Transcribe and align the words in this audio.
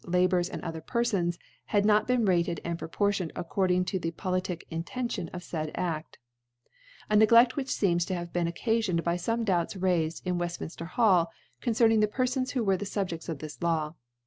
E 0.01 0.03
5 0.05 0.07
JLa 0.07 0.09
< 0.09 0.09
82) 0.09 0.17
f 0.17 0.21
Labourers, 0.23 0.49
and 0.49 0.63
other 0.63 0.81
Pcrfixis, 0.81 1.37
had 1.65 1.85
not 1.85 2.01
f 2.01 2.07
been 2.07 2.25
rated 2.25 2.59
and 2.65 2.79
proportioned 2.79 3.31
according 3.35 3.85
td» 3.85 3.99
♦ 3.99 4.01
the 4.01 4.09
politic 4.09 4.65
Intention 4.71 5.27
of 5.27 5.41
the 5.41 5.47
faid 5.57 5.69
Aft 5.75 6.17
*/ 6.65 7.09
A 7.11 7.15
Negieft 7.15 7.51
which 7.55 7.67
feems 7.71 8.03
to 8.07 8.15
have 8.15 8.33
been 8.33 8.47
occa 8.47 8.79
fioned 8.79 9.03
by 9.03 9.15
fome 9.17 9.45
Doubts 9.45 9.75
raifed 9.75 10.23
in 10.25 10.39
IFefiminfter^' 10.39 10.87
hally 10.97 11.27
concerning 11.61 11.99
the 11.99 12.07
Perfons 12.07 12.49
who 12.53 12.63
were 12.63 12.77
the 12.77 12.85
Subjefts 12.87 13.29
of 13.29 13.37
this 13.37 13.61
Law. 13.61 13.93